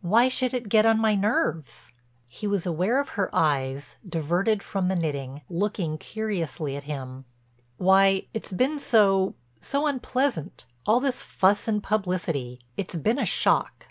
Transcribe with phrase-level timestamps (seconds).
[0.00, 1.92] "Why should it get on my nerves?"
[2.30, 7.26] He was aware of her eyes—diverted from the knitting—looking curiously at him:
[7.76, 12.60] "Why, it's been so—so—unpleasant, all this fuss and publicity.
[12.78, 13.88] It's been a shock."